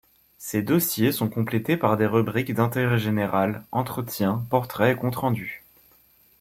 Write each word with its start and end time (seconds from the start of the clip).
Ces 0.39 0.63
dossiers 0.63 1.11
sont 1.11 1.29
complétés 1.29 1.77
par 1.77 1.95
des 1.95 2.07
rubriques 2.07 2.55
d’intérêt 2.55 2.97
général, 2.97 3.61
entretiens, 3.71 4.43
portraits 4.49 4.97
et 4.97 4.99
comptes 4.99 5.17
rendus. 5.17 5.63